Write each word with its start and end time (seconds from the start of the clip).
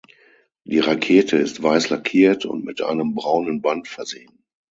Die 0.63 0.79
Rakete 0.79 1.37
ist 1.37 1.61
weiß 1.61 1.91
lackiert 1.91 2.43
und 2.47 2.65
mit 2.65 2.81
einem 2.81 3.13
braunen 3.13 3.61
Band 3.61 3.87
versehen. 3.87 4.43